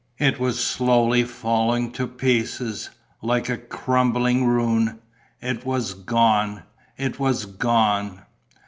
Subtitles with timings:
[0.17, 2.89] It was slowly falling to pieces,
[3.21, 4.97] like a crumbling ruin.
[5.41, 6.63] It was gone!
[6.97, 8.23] It was gone!...